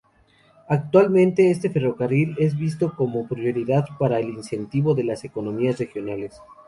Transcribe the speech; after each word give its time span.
Actualmente 0.67 1.51
este 1.51 1.69
ferrocarril 1.69 2.35
es 2.39 2.57
visto 2.57 2.95
como 2.95 3.27
prioridad 3.27 3.85
para 3.99 4.19
el 4.19 4.29
incentivo 4.29 4.95
de 4.95 5.03
las 5.03 5.23
economías 5.25 5.77
regionales. 5.77 6.41